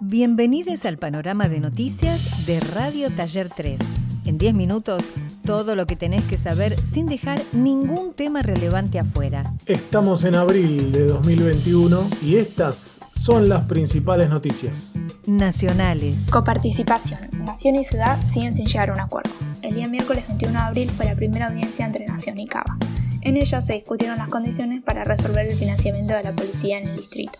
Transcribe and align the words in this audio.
Bienvenidos 0.00 0.84
al 0.84 0.98
panorama 0.98 1.48
de 1.48 1.58
noticias 1.58 2.44
de 2.44 2.60
Radio 2.60 3.10
Taller 3.10 3.48
3. 3.48 3.80
En 4.26 4.36
10 4.36 4.54
minutos, 4.54 5.02
todo 5.46 5.74
lo 5.74 5.86
que 5.86 5.96
tenés 5.96 6.22
que 6.24 6.36
saber 6.36 6.76
sin 6.76 7.06
dejar 7.06 7.40
ningún 7.54 8.12
tema 8.12 8.42
relevante 8.42 8.98
afuera. 8.98 9.54
Estamos 9.64 10.24
en 10.24 10.36
abril 10.36 10.92
de 10.92 11.06
2021 11.06 12.10
y 12.22 12.36
estas 12.36 13.00
son 13.12 13.48
las 13.48 13.64
principales 13.64 14.28
noticias. 14.28 14.92
Nacionales. 15.26 16.26
Coparticipación. 16.30 17.30
Nación 17.32 17.76
y 17.76 17.84
ciudad 17.84 18.18
siguen 18.30 18.54
sin 18.54 18.66
llegar 18.66 18.90
a 18.90 18.92
un 18.92 19.00
acuerdo. 19.00 19.30
El 19.62 19.76
día 19.76 19.88
miércoles 19.88 20.28
21 20.28 20.52
de 20.52 20.64
abril 20.64 20.90
fue 20.90 21.06
la 21.06 21.14
primera 21.14 21.46
audiencia 21.46 21.86
entre 21.86 22.04
Nación 22.06 22.38
y 22.38 22.46
Cava. 22.46 22.76
En 23.22 23.38
ella 23.38 23.62
se 23.62 23.72
discutieron 23.72 24.18
las 24.18 24.28
condiciones 24.28 24.82
para 24.82 25.04
resolver 25.04 25.46
el 25.46 25.56
financiamiento 25.56 26.14
de 26.14 26.22
la 26.22 26.36
policía 26.36 26.78
en 26.78 26.88
el 26.88 26.96
distrito. 26.96 27.38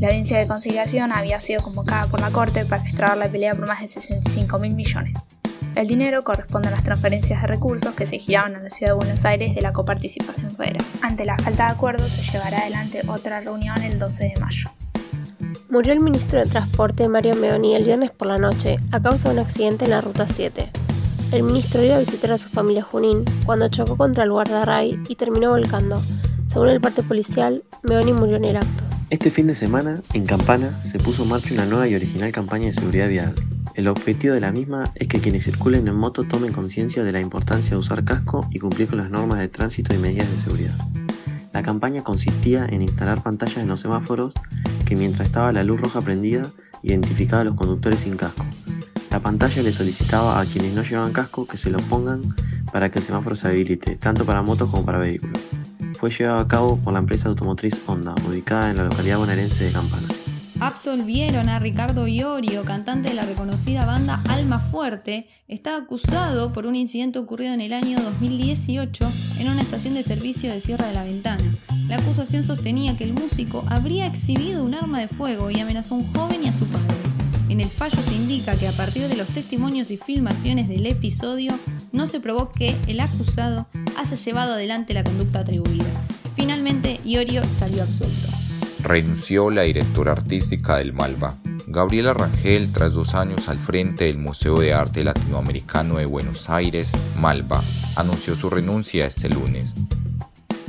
La 0.00 0.08
audiencia 0.08 0.38
de 0.38 0.46
conciliación 0.46 1.12
había 1.12 1.40
sido 1.40 1.62
convocada 1.62 2.06
por 2.06 2.20
la 2.20 2.30
Corte 2.30 2.64
para 2.64 2.82
extraer 2.82 3.18
la 3.18 3.28
pelea 3.28 3.54
por 3.54 3.68
más 3.68 3.82
de 3.82 3.88
65 3.88 4.58
mil 4.58 4.72
millones. 4.72 5.18
El 5.76 5.88
dinero 5.88 6.24
corresponde 6.24 6.68
a 6.68 6.70
las 6.70 6.82
transferencias 6.82 7.42
de 7.42 7.46
recursos 7.46 7.94
que 7.94 8.06
se 8.06 8.18
giraron 8.18 8.56
a 8.56 8.60
la 8.60 8.70
ciudad 8.70 8.92
de 8.92 8.96
Buenos 8.96 9.26
Aires 9.26 9.54
de 9.54 9.60
la 9.60 9.74
coparticipación 9.74 10.52
federal. 10.52 10.82
Ante 11.02 11.26
la 11.26 11.36
falta 11.36 11.66
de 11.66 11.72
acuerdo 11.72 12.08
se 12.08 12.22
llevará 12.22 12.60
adelante 12.60 13.02
otra 13.08 13.40
reunión 13.40 13.82
el 13.82 13.98
12 13.98 14.32
de 14.34 14.40
mayo. 14.40 14.70
Murió 15.68 15.92
el 15.92 16.00
ministro 16.00 16.40
de 16.40 16.46
Transporte 16.46 17.06
Mario 17.06 17.36
Meoni 17.36 17.74
el 17.74 17.84
viernes 17.84 18.10
por 18.10 18.28
la 18.28 18.38
noche 18.38 18.78
a 18.92 19.02
causa 19.02 19.28
de 19.28 19.34
un 19.34 19.40
accidente 19.40 19.84
en 19.84 19.90
la 19.90 20.00
Ruta 20.00 20.26
7. 20.26 20.70
El 21.32 21.42
ministro 21.42 21.84
iba 21.84 21.96
a 21.96 22.00
visitar 22.00 22.32
a 22.32 22.38
su 22.38 22.48
familia 22.48 22.82
Junín 22.82 23.24
cuando 23.44 23.68
chocó 23.68 23.98
contra 23.98 24.24
el 24.24 24.32
guardarray 24.32 24.98
y 25.10 25.16
terminó 25.16 25.50
volcando. 25.50 26.00
Según 26.46 26.70
el 26.70 26.80
parte 26.80 27.02
policial, 27.02 27.64
Meoni 27.82 28.14
murió 28.14 28.36
en 28.36 28.46
el 28.46 28.56
acto. 28.56 28.89
Este 29.10 29.32
fin 29.32 29.48
de 29.48 29.56
semana, 29.56 30.00
en 30.14 30.24
Campana, 30.24 30.70
se 30.84 31.00
puso 31.00 31.24
en 31.24 31.30
marcha 31.30 31.52
una 31.52 31.66
nueva 31.66 31.88
y 31.88 31.96
original 31.96 32.30
campaña 32.30 32.66
de 32.66 32.74
seguridad 32.74 33.08
vial. 33.08 33.34
El 33.74 33.88
objetivo 33.88 34.34
de 34.34 34.40
la 34.40 34.52
misma 34.52 34.92
es 34.94 35.08
que 35.08 35.18
quienes 35.18 35.42
circulen 35.42 35.88
en 35.88 35.96
moto 35.96 36.22
tomen 36.22 36.52
conciencia 36.52 37.02
de 37.02 37.10
la 37.10 37.20
importancia 37.20 37.70
de 37.70 37.78
usar 37.78 38.04
casco 38.04 38.46
y 38.52 38.60
cumplir 38.60 38.86
con 38.86 38.98
las 38.98 39.10
normas 39.10 39.40
de 39.40 39.48
tránsito 39.48 39.92
y 39.92 39.98
medidas 39.98 40.30
de 40.30 40.36
seguridad. 40.36 40.74
La 41.52 41.64
campaña 41.64 42.04
consistía 42.04 42.66
en 42.66 42.82
instalar 42.82 43.20
pantallas 43.20 43.58
en 43.58 43.66
los 43.66 43.80
semáforos 43.80 44.32
que 44.86 44.94
mientras 44.94 45.26
estaba 45.26 45.50
la 45.50 45.64
luz 45.64 45.80
roja 45.80 46.00
prendida 46.02 46.48
identificaba 46.84 47.42
a 47.42 47.46
los 47.46 47.56
conductores 47.56 48.02
sin 48.02 48.16
casco. 48.16 48.46
La 49.10 49.18
pantalla 49.18 49.60
le 49.60 49.72
solicitaba 49.72 50.40
a 50.40 50.46
quienes 50.46 50.72
no 50.72 50.84
llevaban 50.84 51.12
casco 51.12 51.48
que 51.48 51.56
se 51.56 51.70
lo 51.70 51.78
pongan 51.78 52.22
para 52.72 52.92
que 52.92 53.00
el 53.00 53.04
semáforo 53.04 53.34
se 53.34 53.48
habilite, 53.48 53.96
tanto 53.96 54.24
para 54.24 54.42
motos 54.42 54.70
como 54.70 54.84
para 54.84 54.98
vehículos 54.98 55.40
fue 56.00 56.10
llevado 56.10 56.38
a 56.38 56.48
cabo 56.48 56.78
por 56.78 56.94
la 56.94 56.98
empresa 56.98 57.28
automotriz 57.28 57.78
Honda, 57.86 58.14
ubicada 58.26 58.70
en 58.70 58.78
la 58.78 58.84
localidad 58.84 59.18
bonaerense 59.18 59.64
de 59.64 59.72
Campana. 59.72 60.08
Absolvieron 60.58 61.50
a 61.50 61.58
Ricardo 61.58 62.06
Iorio, 62.06 62.64
cantante 62.64 63.10
de 63.10 63.14
la 63.14 63.26
reconocida 63.26 63.84
banda 63.84 64.18
Alma 64.30 64.60
Fuerte. 64.60 65.28
Está 65.46 65.76
acusado 65.76 66.54
por 66.54 66.64
un 66.64 66.74
incidente 66.74 67.18
ocurrido 67.18 67.52
en 67.52 67.60
el 67.60 67.74
año 67.74 67.98
2018 68.00 69.12
en 69.40 69.50
una 69.50 69.60
estación 69.60 69.92
de 69.92 70.02
servicio 70.02 70.50
de 70.50 70.62
Sierra 70.62 70.86
de 70.86 70.94
la 70.94 71.04
Ventana. 71.04 71.58
La 71.86 71.96
acusación 71.96 72.44
sostenía 72.44 72.96
que 72.96 73.04
el 73.04 73.12
músico 73.12 73.62
habría 73.68 74.06
exhibido 74.06 74.64
un 74.64 74.74
arma 74.74 75.00
de 75.00 75.08
fuego 75.08 75.50
y 75.50 75.60
amenazó 75.60 75.96
a 75.96 75.98
un 75.98 76.06
joven 76.14 76.44
y 76.44 76.48
a 76.48 76.54
su 76.54 76.64
padre. 76.64 76.96
En 77.50 77.60
el 77.60 77.68
fallo 77.68 78.00
se 78.02 78.14
indica 78.14 78.56
que 78.56 78.68
a 78.68 78.72
partir 78.72 79.06
de 79.08 79.16
los 79.16 79.28
testimonios 79.28 79.90
y 79.90 79.98
filmaciones 79.98 80.66
del 80.66 80.86
episodio, 80.86 81.52
no 81.92 82.06
se 82.06 82.20
probó 82.20 82.50
que 82.52 82.76
el 82.86 83.00
acusado 83.00 83.66
haya 83.96 84.16
llevado 84.16 84.54
adelante 84.54 84.94
la 84.94 85.04
conducta 85.04 85.40
atribuida. 85.40 85.84
Finalmente, 86.36 87.00
Iorio 87.04 87.44
salió 87.44 87.82
absuelto. 87.82 88.28
Renunció 88.82 89.50
la 89.50 89.62
directora 89.62 90.12
artística 90.12 90.76
del 90.76 90.92
Malva. 90.92 91.36
Gabriela 91.66 92.14
Rangel, 92.14 92.72
tras 92.72 92.94
dos 92.94 93.14
años 93.14 93.48
al 93.48 93.58
frente 93.58 94.06
del 94.06 94.18
Museo 94.18 94.58
de 94.58 94.72
Arte 94.72 95.04
Latinoamericano 95.04 95.98
de 95.98 96.06
Buenos 96.06 96.48
Aires, 96.50 96.90
Malva, 97.20 97.62
anunció 97.94 98.34
su 98.34 98.50
renuncia 98.50 99.06
este 99.06 99.28
lunes. 99.28 99.72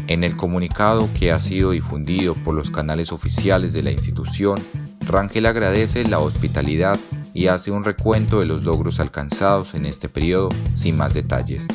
En 0.07 0.23
el 0.23 0.35
comunicado 0.35 1.07
que 1.17 1.31
ha 1.31 1.39
sido 1.39 1.71
difundido 1.71 2.35
por 2.35 2.53
los 2.53 2.69
canales 2.69 3.11
oficiales 3.11 3.71
de 3.71 3.81
la 3.81 3.91
institución, 3.91 4.59
Rangel 5.07 5.45
agradece 5.45 6.03
la 6.03 6.19
hospitalidad 6.19 6.99
y 7.33 7.47
hace 7.47 7.71
un 7.71 7.83
recuento 7.83 8.39
de 8.39 8.45
los 8.45 8.63
logros 8.63 8.99
alcanzados 8.99 9.73
en 9.73 9.85
este 9.85 10.09
periodo 10.09 10.49
sin 10.75 10.97
más 10.97 11.13
detalles. 11.13 11.65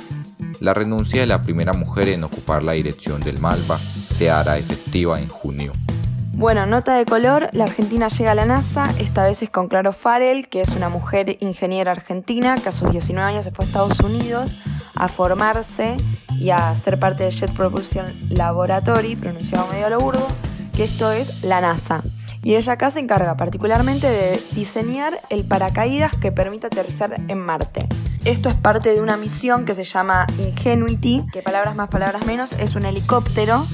La 0.61 0.75
renuncia 0.75 1.21
de 1.21 1.27
la 1.27 1.43
primera 1.43 1.73
mujer 1.73 2.09
en 2.09 2.25
ocupar 2.25 2.65
la 2.65 2.73
dirección 2.73 3.21
del 3.21 3.41
Malva 3.41 3.79
se 4.11 4.31
hará 4.31 4.59
efectiva 4.59 5.21
en 5.21 5.29
junio. 5.29 5.73
Bueno, 6.33 6.67
nota 6.67 6.97
de 6.97 7.07
color, 7.07 7.49
la 7.53 7.65
Argentina 7.65 8.09
llega 8.09 8.33
a 8.33 8.35
la 8.35 8.45
NASA, 8.45 8.93
esta 8.99 9.25
vez 9.25 9.43
es 9.43 9.49
con 9.49 9.69
Claro 9.69 9.95
Farel, 9.95 10.49
que 10.49 10.61
es 10.61 10.69
una 10.69 10.91
mujer 10.91 11.39
ingeniera 11.41 11.93
argentina 11.93 12.57
que 12.57 12.69
a 12.69 12.73
sus 12.73 12.91
19 12.91 13.27
años 13.27 13.45
se 13.45 13.53
fue 13.53 13.65
a 13.65 13.69
Estados 13.69 14.01
Unidos 14.01 14.55
a 14.95 15.09
formarse 15.09 15.97
y 16.39 16.51
a 16.51 16.77
ser 16.77 16.99
parte 16.99 17.25
del 17.25 17.33
Jet 17.33 17.53
Propulsion 17.53 18.07
Laboratory, 18.29 19.17
pronunciado 19.17 19.67
medio 19.69 19.87
a 19.87 19.91
lo 19.91 19.99
burdo, 19.99 20.27
que 20.75 20.85
esto 20.85 21.11
es 21.11 21.43
la 21.43 21.63
NASA. 21.63 22.03
Y 22.47 22.55
ella 22.55 22.75
acá 22.75 22.93
se 22.93 23.01
encarga 23.01 23.37
particularmente 23.37 24.09
de 24.09 24.41
diseñar 24.53 25.21
el 25.31 25.45
paracaídas 25.45 26.15
que 26.15 26.31
permite 26.31 26.69
aterrizar 26.69 27.21
en 27.27 27.41
Marte. 27.41 27.89
Esto 28.25 28.49
es 28.49 28.55
parte 28.55 28.95
de 28.95 29.01
una 29.01 29.17
misión 29.17 29.65
que 29.65 29.75
se 29.75 29.83
llama 29.83 30.29
Ingenuity, 30.39 31.25
que 31.33 31.43
palabras 31.43 31.75
más, 31.75 31.89
palabras 31.89 32.25
menos, 32.25 32.53
es 32.53 32.77
un 32.77 32.85
helicóptero 32.85 33.67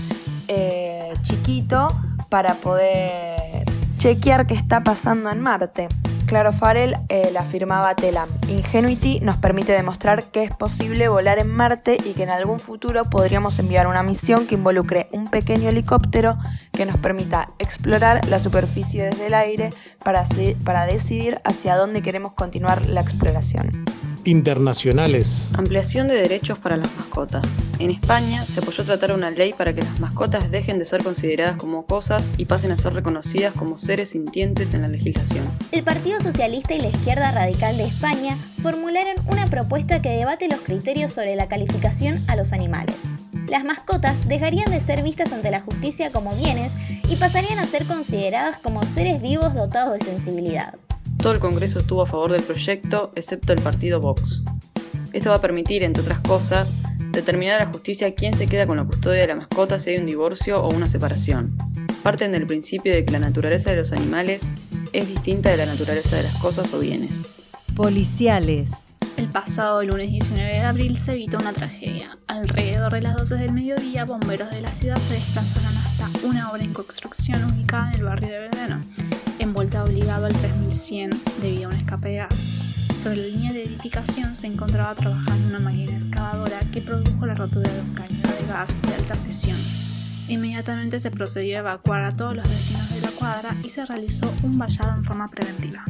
eh, 0.48 1.12
chiquito 1.20 1.88
para 2.30 2.54
poder 2.54 3.66
chequear 3.98 4.46
qué 4.46 4.54
está 4.54 4.82
pasando 4.82 5.28
en 5.28 5.42
Marte. 5.42 5.88
Claro 6.32 6.54
Farrell 6.54 6.97
eh, 7.10 7.28
la 7.31 7.41
afirmaba 7.41 7.94
Telam. 7.94 8.26
Ingenuity 8.48 9.20
nos 9.20 9.37
permite 9.37 9.72
demostrar 9.72 10.25
que 10.31 10.44
es 10.44 10.50
posible 10.50 11.09
volar 11.09 11.38
en 11.38 11.50
Marte 11.50 11.98
y 12.03 12.15
que 12.15 12.22
en 12.22 12.31
algún 12.31 12.59
futuro 12.59 13.04
podríamos 13.04 13.59
enviar 13.59 13.87
una 13.87 14.03
misión 14.03 14.47
que 14.47 14.54
involucre 14.54 15.10
un 15.12 15.26
pequeño 15.28 15.69
helicóptero 15.69 16.38
que 16.72 16.87
nos 16.87 16.97
permita 16.97 17.50
explorar 17.59 18.26
la 18.28 18.38
superficie 18.38 19.04
desde 19.04 19.26
el 19.26 19.34
aire 19.34 19.69
para, 20.03 20.25
para 20.65 20.87
decidir 20.87 21.38
hacia 21.44 21.76
dónde 21.76 22.00
queremos 22.00 22.32
continuar 22.32 22.87
la 22.87 23.03
exploración 23.03 23.84
internacionales. 24.24 25.52
Ampliación 25.56 26.08
de 26.08 26.14
derechos 26.14 26.58
para 26.58 26.76
las 26.76 26.88
mascotas. 26.96 27.46
En 27.78 27.90
España 27.90 28.44
se 28.46 28.60
apoyó 28.60 28.84
tratar 28.84 29.12
una 29.12 29.30
ley 29.30 29.52
para 29.52 29.74
que 29.74 29.82
las 29.82 30.00
mascotas 30.00 30.50
dejen 30.50 30.78
de 30.78 30.86
ser 30.86 31.02
consideradas 31.02 31.56
como 31.56 31.86
cosas 31.86 32.32
y 32.36 32.44
pasen 32.44 32.72
a 32.72 32.76
ser 32.76 32.94
reconocidas 32.94 33.54
como 33.54 33.78
seres 33.78 34.10
sintientes 34.10 34.74
en 34.74 34.82
la 34.82 34.88
legislación. 34.88 35.44
El 35.70 35.82
Partido 35.82 36.20
Socialista 36.20 36.74
y 36.74 36.80
la 36.80 36.88
Izquierda 36.88 37.32
Radical 37.32 37.76
de 37.76 37.84
España 37.84 38.38
formularon 38.62 39.16
una 39.26 39.48
propuesta 39.48 40.02
que 40.02 40.10
debate 40.10 40.48
los 40.48 40.60
criterios 40.60 41.12
sobre 41.12 41.36
la 41.36 41.48
calificación 41.48 42.18
a 42.28 42.36
los 42.36 42.52
animales. 42.52 42.96
Las 43.48 43.64
mascotas 43.64 44.28
dejarían 44.28 44.70
de 44.70 44.80
ser 44.80 45.02
vistas 45.02 45.32
ante 45.32 45.50
la 45.50 45.60
justicia 45.60 46.10
como 46.10 46.34
bienes 46.36 46.72
y 47.08 47.16
pasarían 47.16 47.58
a 47.58 47.66
ser 47.66 47.86
consideradas 47.86 48.58
como 48.58 48.84
seres 48.86 49.20
vivos 49.20 49.54
dotados 49.54 49.98
de 49.98 50.04
sensibilidad. 50.04 50.74
Todo 51.18 51.32
el 51.32 51.38
Congreso 51.38 51.80
estuvo 51.80 52.02
a 52.02 52.06
favor 52.06 52.32
del 52.32 52.42
proyecto, 52.42 53.12
excepto 53.14 53.52
el 53.52 53.62
partido 53.62 54.00
Vox. 54.00 54.42
Esto 55.12 55.30
va 55.30 55.36
a 55.36 55.40
permitir, 55.40 55.82
entre 55.84 56.02
otras 56.02 56.20
cosas, 56.20 56.82
determinar 57.12 57.60
a 57.60 57.64
la 57.66 57.70
justicia 57.70 58.14
quién 58.14 58.34
se 58.34 58.46
queda 58.46 58.66
con 58.66 58.78
la 58.78 58.84
custodia 58.84 59.20
de 59.20 59.26
la 59.28 59.34
mascota 59.36 59.78
si 59.78 59.90
hay 59.90 59.98
un 59.98 60.06
divorcio 60.06 60.62
o 60.62 60.74
una 60.74 60.88
separación. 60.88 61.56
Parten 62.02 62.32
del 62.32 62.46
principio 62.46 62.92
de 62.92 63.04
que 63.04 63.12
la 63.12 63.18
naturaleza 63.18 63.70
de 63.70 63.76
los 63.76 63.92
animales 63.92 64.42
es 64.92 65.08
distinta 65.08 65.50
de 65.50 65.58
la 65.58 65.66
naturaleza 65.66 66.16
de 66.16 66.24
las 66.24 66.36
cosas 66.36 66.72
o 66.74 66.80
bienes. 66.80 67.30
Policiales. 67.76 68.91
El 69.16 69.28
pasado 69.28 69.82
lunes 69.82 70.10
19 70.10 70.52
de 70.52 70.60
abril 70.60 70.96
se 70.96 71.12
evitó 71.12 71.38
una 71.38 71.52
tragedia. 71.52 72.18
Alrededor 72.26 72.92
de 72.92 73.02
las 73.02 73.16
12 73.16 73.36
del 73.36 73.52
mediodía, 73.52 74.04
bomberos 74.04 74.50
de 74.50 74.60
la 74.60 74.72
ciudad 74.72 74.98
se 74.98 75.14
desplazaron 75.14 75.76
hasta 75.76 76.26
una 76.26 76.50
obra 76.50 76.64
en 76.64 76.72
construcción 76.72 77.44
ubicada 77.44 77.90
en 77.90 78.00
el 78.00 78.04
barrio 78.04 78.28
de 78.28 78.38
Belgrano 78.40 78.80
envuelta 79.42 79.82
obligado 79.82 80.26
al 80.26 80.32
3100 80.32 81.10
debido 81.40 81.66
a 81.66 81.72
un 81.72 81.76
escape 81.76 82.08
de 82.08 82.16
gas. 82.16 82.60
Sobre 82.96 83.16
la 83.16 83.26
línea 83.26 83.52
de 83.52 83.64
edificación 83.64 84.37
se 84.37 84.46
encontraba 84.46 84.94
trabajando 84.94 85.48
una 85.48 85.58
máquina 85.58 85.94
excavadora 85.94 86.60
que 86.72 86.81
produjo 86.81 87.26
la 87.26 87.34
rotura 87.34 87.70
de 87.70 87.81
un 87.81 87.92
caño 87.92 88.22
de 88.22 88.46
gas 88.46 88.81
de 88.82 88.94
alta 88.94 89.14
presión. 89.16 89.58
Inmediatamente 90.28 91.00
se 91.00 91.10
procedió 91.10 91.56
a 91.56 91.60
evacuar 91.60 92.04
a 92.04 92.12
todos 92.12 92.37
los 92.37 92.48
vecinos 92.48 92.88
de 92.94 93.00
la 93.00 93.10
cuadra 93.10 93.56
y 93.64 93.70
se 93.70 93.84
realizó 93.84 94.32
un 94.42 94.56
vallado 94.56 94.96
en 94.96 95.04
forma 95.04 95.28
preventiva. 95.28 95.84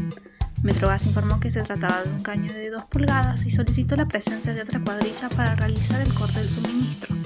Metrogas 0.62 1.06
informó 1.06 1.40
que 1.40 1.50
se 1.50 1.62
trataba 1.62 2.04
de 2.04 2.10
un 2.10 2.22
caño 2.22 2.52
de 2.52 2.70
2 2.70 2.84
pulgadas 2.84 3.44
y 3.46 3.50
solicitó 3.50 3.96
la 3.96 4.06
presencia 4.06 4.54
de 4.54 4.62
otra 4.62 4.80
cuadrilla 4.80 5.28
para 5.30 5.56
realizar 5.56 6.00
el 6.00 6.14
corte 6.14 6.38
del 6.38 6.48
suministro. 6.48 7.16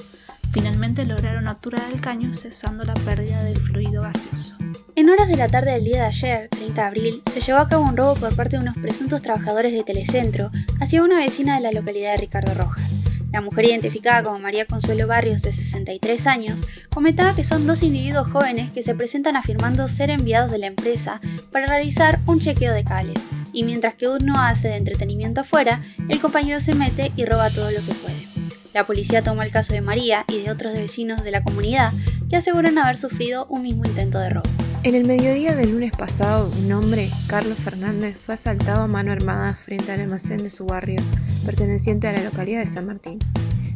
Finalmente 0.51 1.05
lograron 1.05 1.47
altura 1.47 1.83
el 1.93 2.01
caño 2.01 2.33
cesando 2.33 2.83
la 2.83 2.95
pérdida 2.95 3.43
del 3.43 3.59
fluido 3.59 4.01
gaseoso. 4.01 4.57
En 4.95 5.09
horas 5.11 5.27
de 5.27 5.37
la 5.37 5.49
tarde 5.49 5.73
del 5.73 5.83
día 5.83 6.01
de 6.01 6.07
ayer, 6.07 6.49
30 6.49 6.81
de 6.81 6.87
abril, 6.87 7.21
se 7.31 7.41
llevó 7.41 7.59
a 7.59 7.69
cabo 7.69 7.83
un 7.83 7.95
robo 7.95 8.15
por 8.15 8.35
parte 8.35 8.57
de 8.57 8.63
unos 8.63 8.75
presuntos 8.75 9.21
trabajadores 9.21 9.71
de 9.71 9.83
Telecentro 9.83 10.49
hacia 10.79 11.03
una 11.03 11.17
vecina 11.17 11.57
de 11.57 11.61
la 11.61 11.71
localidad 11.71 12.13
de 12.13 12.17
Ricardo 12.17 12.55
Rojas. 12.55 13.06
La 13.31 13.41
mujer 13.41 13.65
identificada 13.65 14.23
como 14.23 14.39
María 14.39 14.65
Consuelo 14.65 15.05
Barrios, 15.05 15.41
de 15.41 15.51
63 15.51 16.27
años, 16.27 16.63
comentaba 16.89 17.35
que 17.35 17.43
son 17.43 17.67
dos 17.67 17.83
individuos 17.83 18.31
jóvenes 18.31 18.71
que 18.71 18.83
se 18.83 18.95
presentan 18.95 19.35
afirmando 19.35 19.87
ser 19.87 20.09
enviados 20.09 20.49
de 20.49 20.59
la 20.59 20.67
empresa 20.67 21.19
para 21.51 21.67
realizar 21.67 22.19
un 22.25 22.39
chequeo 22.39 22.73
de 22.73 22.83
cables, 22.83 23.17
y 23.51 23.63
mientras 23.63 23.95
que 23.95 24.07
uno 24.07 24.39
hace 24.39 24.69
de 24.69 24.77
entretenimiento 24.77 25.41
afuera, 25.41 25.81
el 26.09 26.19
compañero 26.19 26.61
se 26.61 26.73
mete 26.73 27.11
y 27.15 27.25
roba 27.25 27.49
todo 27.49 27.69
lo 27.69 27.85
que 27.85 27.93
puede. 27.93 28.27
La 28.73 28.85
policía 28.85 29.23
tomó 29.23 29.41
el 29.41 29.51
caso 29.51 29.73
de 29.73 29.81
María 29.81 30.23
y 30.27 30.41
de 30.41 30.51
otros 30.51 30.73
vecinos 30.73 31.23
de 31.23 31.31
la 31.31 31.43
comunidad 31.43 31.91
que 32.29 32.35
aseguran 32.37 32.77
haber 32.77 32.97
sufrido 32.97 33.45
un 33.49 33.63
mismo 33.63 33.85
intento 33.85 34.19
de 34.19 34.29
robo. 34.29 34.49
En 34.83 34.95
el 34.95 35.05
mediodía 35.05 35.55
del 35.55 35.71
lunes 35.71 35.91
pasado, 35.91 36.51
un 36.59 36.71
hombre, 36.71 37.09
Carlos 37.25 37.57
Fernández, 37.57 38.15
fue 38.23 38.35
asaltado 38.35 38.83
a 38.83 38.87
mano 38.87 39.11
armada 39.11 39.55
frente 39.55 39.91
al 39.91 40.01
almacén 40.01 40.43
de 40.43 40.49
su 40.49 40.65
barrio, 40.65 41.01
perteneciente 41.45 42.07
a 42.07 42.13
la 42.13 42.23
localidad 42.23 42.59
de 42.59 42.67
San 42.67 42.85
Martín. 42.85 43.19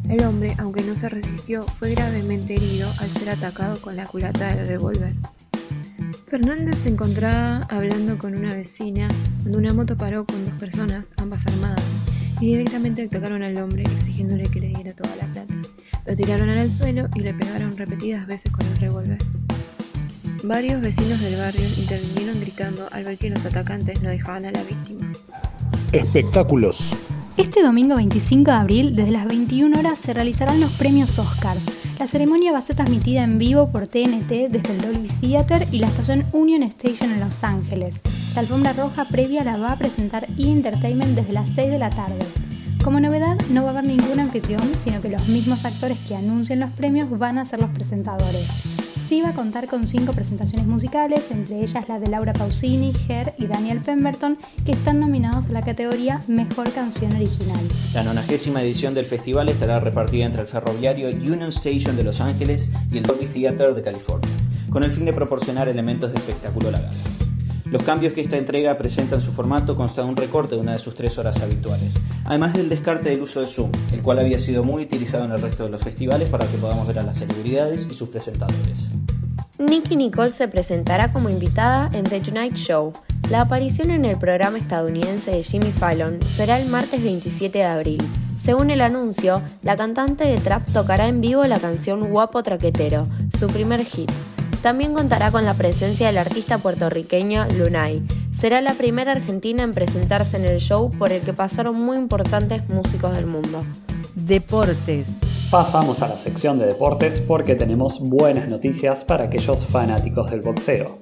El 0.09 0.23
hombre, 0.23 0.55
aunque 0.57 0.81
no 0.81 0.95
se 0.95 1.09
resistió, 1.09 1.63
fue 1.63 1.91
gravemente 1.91 2.55
herido 2.55 2.91
al 2.99 3.11
ser 3.11 3.29
atacado 3.29 3.81
con 3.81 3.95
la 3.95 4.05
culata 4.05 4.55
del 4.55 4.67
revólver. 4.67 5.13
Fernández 6.27 6.77
se 6.79 6.89
encontraba 6.89 7.67
hablando 7.69 8.17
con 8.17 8.35
una 8.35 8.53
vecina 8.53 9.07
cuando 9.41 9.57
una 9.57 9.73
moto 9.73 9.97
paró 9.97 10.25
con 10.25 10.45
dos 10.45 10.53
personas, 10.55 11.07
ambas 11.17 11.45
armadas, 11.45 11.83
y 12.39 12.47
directamente 12.47 13.03
atacaron 13.03 13.43
al 13.43 13.57
hombre 13.57 13.83
exigiéndole 13.83 14.43
que 14.43 14.61
le 14.61 14.67
diera 14.69 14.93
toda 14.93 15.15
la 15.17 15.25
plata. 15.25 15.53
Lo 16.05 16.15
tiraron 16.15 16.49
al 16.49 16.69
suelo 16.69 17.07
y 17.15 17.19
le 17.19 17.33
pegaron 17.33 17.75
repetidas 17.77 18.25
veces 18.27 18.51
con 18.51 18.65
el 18.65 18.77
revólver. 18.79 19.17
Varios 20.43 20.81
vecinos 20.81 21.19
del 21.21 21.37
barrio 21.37 21.67
intervinieron 21.77 22.39
gritando 22.39 22.87
al 22.91 23.03
ver 23.03 23.17
que 23.17 23.29
los 23.29 23.45
atacantes 23.45 24.01
no 24.01 24.09
dejaban 24.09 24.45
a 24.45 24.51
la 24.51 24.63
víctima. 24.63 25.11
Espectáculos. 25.91 26.95
Este 27.37 27.63
domingo 27.63 27.95
25 27.95 28.51
de 28.51 28.57
abril, 28.57 28.95
desde 28.95 29.11
las 29.11 29.25
21 29.25 29.79
horas, 29.79 29.97
se 29.99 30.13
realizarán 30.13 30.59
los 30.59 30.71
premios 30.73 31.17
Oscars. 31.17 31.63
La 31.97 32.05
ceremonia 32.07 32.51
va 32.51 32.59
a 32.59 32.61
ser 32.61 32.75
transmitida 32.75 33.23
en 33.23 33.37
vivo 33.37 33.71
por 33.71 33.87
TNT 33.87 34.49
desde 34.49 34.71
el 34.71 34.81
Dolby 34.81 35.07
Theater 35.21 35.65
y 35.71 35.79
la 35.79 35.87
estación 35.87 36.25
Union 36.33 36.63
Station 36.63 37.09
en 37.09 37.21
Los 37.21 37.43
Ángeles. 37.45 38.01
La 38.35 38.41
alfombra 38.41 38.73
roja 38.73 39.05
previa 39.05 39.45
la 39.45 39.57
va 39.57 39.71
a 39.71 39.77
presentar 39.77 40.27
E! 40.37 40.51
Entertainment 40.51 41.15
desde 41.15 41.31
las 41.31 41.49
6 41.51 41.71
de 41.71 41.79
la 41.79 41.89
tarde. 41.89 42.19
Como 42.83 42.99
novedad, 42.99 43.37
no 43.49 43.63
va 43.63 43.69
a 43.69 43.71
haber 43.71 43.85
ningún 43.85 44.19
anfitrión, 44.19 44.69
sino 44.79 45.01
que 45.01 45.09
los 45.09 45.27
mismos 45.29 45.63
actores 45.63 45.99
que 45.99 46.15
anuncien 46.15 46.59
los 46.59 46.71
premios 46.71 47.09
van 47.17 47.37
a 47.37 47.45
ser 47.45 47.61
los 47.61 47.69
presentadores. 47.69 48.47
Sí 49.11 49.21
va 49.21 49.31
a 49.31 49.33
contar 49.33 49.67
con 49.67 49.87
cinco 49.87 50.13
presentaciones 50.13 50.65
musicales, 50.67 51.31
entre 51.31 51.61
ellas 51.61 51.89
la 51.89 51.99
de 51.99 52.07
Laura 52.07 52.31
Pausini, 52.31 52.93
Ger 52.93 53.33
y 53.37 53.45
Daniel 53.45 53.81
Pemberton, 53.81 54.37
que 54.65 54.71
están 54.71 55.01
nominados 55.01 55.47
a 55.47 55.51
la 55.51 55.61
categoría 55.61 56.21
Mejor 56.29 56.71
Canción 56.71 57.13
Original. 57.17 57.59
La 57.93 58.03
nonagésima 58.03 58.63
edición 58.63 58.93
del 58.93 59.05
festival 59.05 59.49
estará 59.49 59.79
repartida 59.79 60.25
entre 60.25 60.43
el 60.43 60.47
ferroviario 60.47 61.09
Union 61.09 61.49
Station 61.49 61.97
de 61.97 62.05
Los 62.05 62.21
Ángeles 62.21 62.69
y 62.89 62.99
el 62.99 63.03
Dolby 63.03 63.25
Theater 63.25 63.75
de 63.75 63.81
California, 63.81 64.31
con 64.69 64.85
el 64.85 64.93
fin 64.93 65.03
de 65.03 65.11
proporcionar 65.11 65.67
elementos 65.67 66.13
de 66.13 66.17
espectáculo 66.17 66.69
a 66.69 66.71
la 66.71 66.79
gala. 66.79 67.20
Los 67.71 67.83
cambios 67.83 68.11
que 68.11 68.19
esta 68.19 68.35
entrega 68.35 68.77
presenta 68.77 69.15
en 69.15 69.21
su 69.21 69.31
formato 69.31 69.77
consta 69.77 70.01
de 70.01 70.09
un 70.09 70.17
recorte 70.17 70.55
de 70.55 70.61
una 70.61 70.73
de 70.73 70.77
sus 70.77 70.93
tres 70.93 71.17
horas 71.17 71.41
habituales, 71.41 71.93
además 72.25 72.53
del 72.53 72.67
descarte 72.67 73.11
del 73.11 73.21
uso 73.21 73.39
de 73.39 73.47
Zoom, 73.47 73.71
el 73.93 74.01
cual 74.01 74.19
había 74.19 74.39
sido 74.39 74.61
muy 74.61 74.83
utilizado 74.83 75.23
en 75.23 75.31
el 75.31 75.41
resto 75.41 75.63
de 75.63 75.69
los 75.69 75.81
festivales 75.81 76.27
para 76.27 76.45
que 76.45 76.57
podamos 76.57 76.85
ver 76.85 76.99
a 76.99 77.03
las 77.03 77.15
celebridades 77.17 77.87
y 77.89 77.93
sus 77.93 78.09
presentadores. 78.09 78.89
Nicky 79.57 79.95
Nicole 79.95 80.33
se 80.33 80.49
presentará 80.49 81.13
como 81.13 81.29
invitada 81.29 81.89
en 81.93 82.03
The 82.03 82.19
Tonight 82.19 82.55
Show. 82.55 82.91
La 83.29 83.39
aparición 83.39 83.89
en 83.91 84.03
el 84.03 84.17
programa 84.17 84.57
estadounidense 84.57 85.31
de 85.31 85.41
Jimmy 85.41 85.71
Fallon 85.71 86.19
será 86.23 86.59
el 86.59 86.67
martes 86.67 87.01
27 87.01 87.57
de 87.57 87.63
abril. 87.63 88.03
Según 88.37 88.69
el 88.71 88.81
anuncio, 88.81 89.41
la 89.63 89.77
cantante 89.77 90.25
de 90.25 90.39
trap 90.39 90.69
tocará 90.73 91.07
en 91.07 91.21
vivo 91.21 91.45
la 91.45 91.59
canción 91.59 92.09
Guapo 92.09 92.43
Traquetero, 92.43 93.07
su 93.39 93.47
primer 93.47 93.85
hit. 93.85 94.11
También 94.61 94.93
contará 94.93 95.31
con 95.31 95.43
la 95.43 95.55
presencia 95.55 96.05
del 96.05 96.19
artista 96.19 96.59
puertorriqueño 96.59 97.47
Lunay. 97.57 98.03
Será 98.31 98.61
la 98.61 98.75
primera 98.75 99.11
argentina 99.11 99.63
en 99.63 99.73
presentarse 99.73 100.37
en 100.37 100.45
el 100.45 100.59
show 100.59 100.91
por 100.91 101.11
el 101.11 101.21
que 101.21 101.33
pasaron 101.33 101.75
muy 101.75 101.97
importantes 101.97 102.69
músicos 102.69 103.15
del 103.15 103.25
mundo. 103.25 103.65
Deportes. 104.13 105.19
Pasamos 105.49 106.03
a 106.03 106.07
la 106.07 106.19
sección 106.19 106.59
de 106.59 106.67
deportes 106.67 107.19
porque 107.21 107.55
tenemos 107.55 107.99
buenas 107.99 108.49
noticias 108.49 109.03
para 109.03 109.25
aquellos 109.25 109.65
fanáticos 109.65 110.29
del 110.29 110.41
boxeo. 110.41 110.99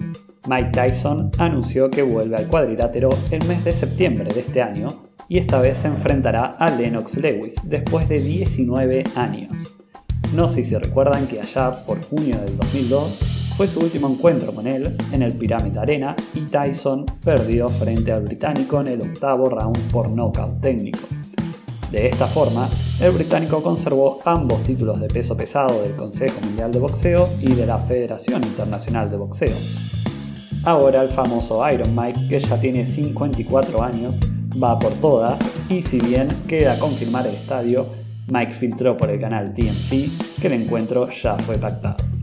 Mike 0.48 0.72
Tyson 0.72 1.30
anunció 1.38 1.90
que 1.90 2.02
vuelve 2.02 2.38
al 2.38 2.48
cuadrilátero 2.48 3.10
el 3.30 3.46
mes 3.46 3.66
de 3.66 3.74
septiembre 3.74 4.34
de 4.34 4.40
este 4.40 4.62
año 4.62 4.88
y 5.28 5.38
esta 5.38 5.60
vez 5.60 5.80
se 5.80 5.90
enfrentará 5.90 6.56
a 6.58 6.72
Lennox 6.72 7.18
Lewis 7.18 7.56
después 7.64 8.08
de 8.08 8.22
19 8.22 9.04
años. 9.16 9.76
No 10.34 10.48
sé 10.48 10.64
si 10.64 10.76
recuerdan 10.76 11.28
que 11.28 11.42
allá 11.42 11.72
por 11.86 12.02
junio 12.04 12.40
del 12.40 12.58
2002 12.58 13.30
fue 13.60 13.68
su 13.68 13.82
último 13.82 14.10
encuentro 14.10 14.54
con 14.54 14.68
él 14.68 14.96
en 15.12 15.22
el 15.22 15.34
Pyramid 15.34 15.76
Arena 15.76 16.16
y 16.34 16.44
Tyson 16.44 17.06
perdió 17.22 17.68
frente 17.68 18.10
al 18.10 18.24
británico 18.24 18.80
en 18.80 18.88
el 18.88 19.02
octavo 19.02 19.50
round 19.50 19.78
por 19.92 20.10
nocaut 20.10 20.62
técnico. 20.62 21.00
De 21.92 22.08
esta 22.08 22.26
forma, 22.26 22.70
el 23.02 23.12
británico 23.12 23.62
conservó 23.62 24.20
ambos 24.24 24.64
títulos 24.64 25.02
de 25.02 25.10
peso 25.10 25.36
pesado 25.36 25.82
del 25.82 25.98
Consejo 25.98 26.40
Mundial 26.40 26.72
de 26.72 26.80
Boxeo 26.80 27.28
y 27.42 27.52
de 27.52 27.66
la 27.66 27.80
Federación 27.80 28.46
Internacional 28.46 29.12
de 29.12 29.18
Boxeo. 29.18 29.58
Ahora 30.64 31.04
el 31.04 31.10
famoso 31.10 31.62
Iron 31.70 31.94
Mike, 31.94 32.30
que 32.30 32.40
ya 32.40 32.62
tiene 32.62 32.86
54 32.86 33.84
años, 33.84 34.16
va 34.64 34.80
por 34.80 34.94
todas 34.94 35.38
y 35.68 35.82
si 35.82 36.00
bien 36.00 36.30
queda 36.48 36.80
confirmar 36.80 37.28
el 37.28 37.36
estadio, 37.36 37.88
Mike 38.28 38.54
filtró 38.54 38.96
por 38.96 39.10
el 39.10 39.20
canal 39.20 39.54
TMC 39.54 40.40
que 40.40 40.48
el 40.48 40.54
encuentro 40.54 41.10
ya 41.10 41.38
fue 41.40 41.58
pactado. 41.58 42.19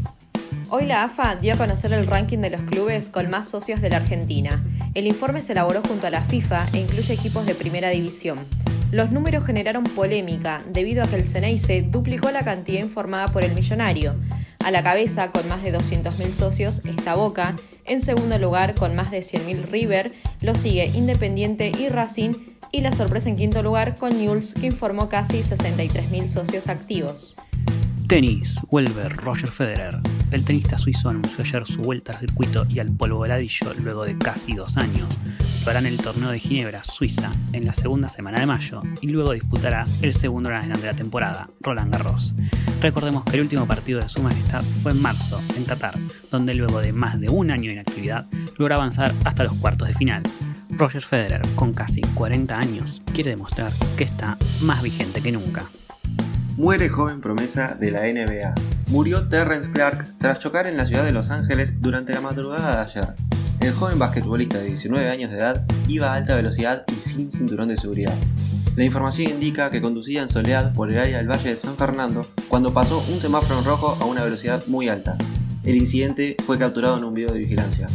Hoy 0.69 0.85
la 0.85 1.05
AFA 1.05 1.37
dio 1.37 1.55
a 1.55 1.57
conocer 1.57 1.93
el 1.93 2.09
ranking 2.09 2.39
de 2.39 2.51
los 2.51 2.61
clubes 2.63 3.09
con 3.09 3.31
más 3.31 3.49
socios 3.49 3.81
de 3.81 3.89
la 3.89 3.99
Argentina. 3.99 4.65
El 4.95 5.07
informe 5.07 5.41
se 5.41 5.53
elaboró 5.53 5.81
junto 5.81 6.09
a 6.09 6.11
la 6.11 6.23
FIFA 6.23 6.67
e 6.73 6.81
incluye 6.81 7.15
equipos 7.15 7.47
de 7.47 7.55
primera 7.55 7.91
división. 7.91 8.45
Los 8.91 9.13
números 9.13 9.47
generaron 9.47 9.85
polémica 9.85 10.61
debido 10.69 11.05
a 11.05 11.07
que 11.07 11.15
el 11.15 11.29
Ceneice 11.29 11.83
duplicó 11.83 12.33
la 12.33 12.45
cantidad 12.45 12.83
informada 12.83 13.29
por 13.29 13.45
el 13.45 13.55
millonario. 13.55 14.17
A 14.65 14.73
la 14.73 14.83
cabeza, 14.83 15.31
con 15.31 15.47
más 15.49 15.63
de 15.63 15.73
200.000 15.73 16.33
socios, 16.33 16.83
está 16.85 17.15
Boca. 17.15 17.55
En 17.85 18.01
segundo 18.01 18.37
lugar, 18.37 18.75
con 18.75 18.97
más 18.97 19.12
de 19.12 19.21
100.000 19.21 19.71
River, 19.71 20.15
lo 20.41 20.57
sigue 20.57 20.87
Independiente 20.87 21.71
y 21.79 21.89
Racing. 21.91 22.33
Y 22.73 22.81
la 22.81 22.91
sorpresa 22.91 23.29
en 23.29 23.37
quinto 23.37 23.62
lugar 23.62 23.95
con 23.95 24.19
Newell's, 24.19 24.53
que 24.53 24.67
informó 24.67 25.09
casi 25.09 25.43
63.000 25.43 26.27
socios 26.27 26.67
activos. 26.67 27.37
Tenis, 28.08 28.55
vuelve 28.70 29.08
Roger 29.08 29.50
Federer. 29.50 29.99
El 30.31 30.44
tenista 30.44 30.79
suizo 30.79 31.08
anunció 31.08 31.43
ayer 31.43 31.67
su 31.67 31.82
vuelta 31.82 32.12
al 32.12 32.19
circuito 32.20 32.64
y 32.69 32.79
al 32.79 32.93
polvo 32.93 33.19
veladillo 33.20 33.75
luego 33.82 34.05
de 34.05 34.17
casi 34.17 34.55
dos 34.55 34.76
años. 34.76 35.08
Lo 35.64 35.70
hará 35.70 35.81
en 35.81 35.87
el 35.87 35.97
torneo 35.97 36.31
de 36.31 36.38
Ginebra, 36.38 36.85
Suiza, 36.85 37.32
en 37.52 37.66
la 37.66 37.73
segunda 37.73 38.07
semana 38.07 38.38
de 38.38 38.47
mayo 38.47 38.83
y 39.00 39.09
luego 39.09 39.33
disputará 39.33 39.83
el 40.02 40.14
segundo 40.14 40.50
Grand 40.50 40.76
de 40.76 40.87
la 40.87 40.95
temporada, 40.95 41.49
Roland 41.61 41.92
Garros. 41.92 42.33
Recordemos 42.81 43.25
que 43.25 43.37
el 43.37 43.42
último 43.42 43.66
partido 43.66 44.00
de 44.00 44.09
su 44.09 44.23
majestad 44.23 44.62
fue 44.62 44.92
en 44.92 45.02
marzo, 45.02 45.40
en 45.57 45.64
Qatar, 45.64 45.99
donde 46.31 46.54
luego 46.54 46.81
de 46.81 46.92
más 46.92 47.19
de 47.19 47.28
un 47.28 47.50
año 47.50 47.69
de 47.69 47.73
inactividad 47.73 48.28
logra 48.57 48.76
avanzar 48.76 49.12
hasta 49.25 49.42
los 49.42 49.54
cuartos 49.54 49.88
de 49.88 49.95
final. 49.95 50.23
Roger 50.71 51.02
Federer, 51.02 51.42
con 51.57 51.75
casi 51.75 52.02
40 52.02 52.57
años, 52.57 53.02
quiere 53.12 53.31
demostrar 53.31 53.73
que 53.97 54.04
está 54.04 54.37
más 54.61 54.81
vigente 54.83 55.21
que 55.21 55.33
nunca. 55.33 55.69
Muere 56.57 56.89
joven 56.89 57.21
promesa 57.21 57.75
de 57.79 57.91
la 57.91 58.01
NBA. 58.05 58.55
Murió 58.89 59.29
Terrence 59.29 59.71
Clark 59.71 60.07
tras 60.19 60.39
chocar 60.39 60.67
en 60.67 60.79
la 60.79 60.87
ciudad 60.87 61.05
de 61.05 61.13
Los 61.13 61.29
Ángeles 61.29 61.83
durante 61.83 62.15
la 62.15 62.23
madrugada 62.23 62.77
de 62.77 62.91
ayer. 62.91 63.15
El 63.61 63.73
joven 63.75 63.99
basquetbolista 63.99 64.57
de 64.57 64.69
19 64.69 65.11
años 65.11 65.31
de 65.31 65.37
edad 65.37 65.67
iba 65.87 66.15
a 66.15 66.15
alta 66.15 66.35
velocidad 66.35 66.87
y 66.89 66.95
sin 66.95 67.31
cinturón 67.31 67.69
de 67.69 67.77
seguridad. 67.77 68.15
La 68.75 68.85
información 68.85 69.33
indica 69.33 69.71
que 69.71 69.83
conducía 69.83 70.23
en 70.23 70.31
soledad 70.31 70.73
por 70.73 70.91
el 70.91 70.99
área 70.99 71.19
del 71.19 71.31
Valle 71.31 71.51
de 71.51 71.57
San 71.59 71.77
Fernando 71.77 72.27
cuando 72.49 72.73
pasó 72.73 73.05
un 73.13 73.21
semáforo 73.21 73.59
en 73.59 73.67
rojo 73.67 73.99
a 74.01 74.07
una 74.07 74.25
velocidad 74.25 74.67
muy 74.67 74.89
alta. 74.89 75.19
El 75.63 75.77
incidente 75.77 76.39
fue 76.47 76.57
capturado 76.57 76.97
en 76.97 77.05
un 77.05 77.13
video 77.13 77.35
de 77.35 77.41
vigilancia. 77.41 77.87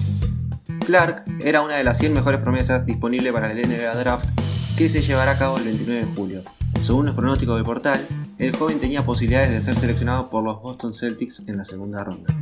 Clark 0.86 1.24
era 1.44 1.64
una 1.64 1.78
de 1.78 1.84
las 1.84 1.98
100 1.98 2.14
mejores 2.14 2.40
promesas 2.40 2.86
disponibles 2.86 3.34
para 3.34 3.52
el 3.52 3.68
NBA 3.68 3.96
Draft 3.96 4.30
que 4.78 4.88
se 4.88 5.02
llevará 5.02 5.32
a 5.32 5.38
cabo 5.40 5.58
el 5.58 5.64
29 5.64 6.06
de 6.06 6.16
julio. 6.16 6.44
Según 6.82 7.06
los 7.06 7.16
pronósticos 7.16 7.56
del 7.56 7.64
portal, 7.64 8.06
el 8.42 8.56
joven 8.56 8.80
tenía 8.80 9.06
posibilidades 9.06 9.52
de 9.52 9.62
ser 9.62 9.80
seleccionado 9.80 10.32
por 10.32 10.44
los 10.44 10.60
Boston 10.64 10.96
Celtics 10.96 11.44
en 11.46 11.58
la 11.58 11.66
segunda 11.66 12.04
ronda. 12.04 12.36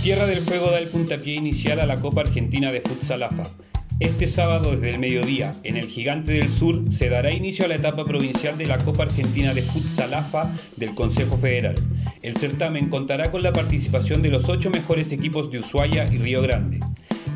Tierra 0.00 0.26
del 0.26 0.40
Fuego 0.40 0.70
da 0.70 0.78
el 0.78 0.88
puntapié 0.88 1.34
inicial 1.34 1.80
a 1.80 1.86
la 1.86 2.00
Copa 2.00 2.20
Argentina 2.20 2.70
de 2.70 2.80
Futsal 2.80 3.24
AFA. 3.24 3.50
Este 3.98 4.28
sábado 4.28 4.70
desde 4.70 4.90
el 4.90 5.00
mediodía, 5.00 5.52
en 5.64 5.76
el 5.76 5.86
Gigante 5.86 6.30
del 6.32 6.48
Sur, 6.48 6.92
se 6.92 7.08
dará 7.08 7.32
inicio 7.32 7.64
a 7.64 7.68
la 7.68 7.74
etapa 7.74 8.04
provincial 8.04 8.56
de 8.56 8.66
la 8.66 8.78
Copa 8.78 9.02
Argentina 9.02 9.52
de 9.52 9.62
Futsal 9.62 10.14
AFA 10.14 10.54
del 10.76 10.94
Consejo 10.94 11.36
Federal. 11.36 11.74
El 12.22 12.36
certamen 12.36 12.88
contará 12.88 13.32
con 13.32 13.42
la 13.42 13.52
participación 13.52 14.22
de 14.22 14.28
los 14.28 14.48
ocho 14.48 14.70
mejores 14.70 15.10
equipos 15.10 15.50
de 15.50 15.58
Ushuaia 15.58 16.08
y 16.12 16.18
Río 16.18 16.40
Grande. 16.42 16.78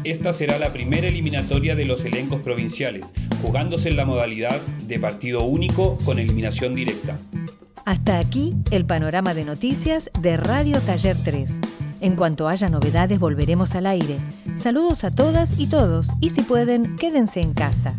Esta 0.05 0.33
será 0.33 0.61
la 0.61 0.73
primera 0.73 1.09
eliminatoria 1.09 1.75
de 1.75 1.87
los 1.87 2.05
elencos 2.05 2.41
provinciales, 2.41 3.13
jugándose 3.43 3.89
en 3.89 3.97
la 3.97 4.07
modalidad 4.07 4.61
de 4.87 5.01
partido 5.01 5.43
único 5.43 5.99
con 6.05 6.21
eliminación 6.21 6.77
directa. 6.77 7.19
Hasta 7.87 8.19
aquí 8.19 8.53
el 8.73 8.85
panorama 8.85 9.33
de 9.33 9.45
noticias 9.45 10.11
de 10.21 10.37
Radio 10.37 10.81
Taller 10.81 11.17
3. 11.25 11.61
En 12.01 12.17
cuanto 12.17 12.49
haya 12.49 12.69
novedades 12.69 13.21
volveremos 13.21 13.77
al 13.77 13.87
aire. 13.87 14.19
Saludos 14.57 15.05
a 15.05 15.13
todas 15.13 15.61
y 15.61 15.69
todos 15.69 16.09
y 16.21 16.31
si 16.31 16.43
pueden, 16.43 16.97
quédense 16.97 17.41
en 17.41 17.55
casa. 17.55 17.95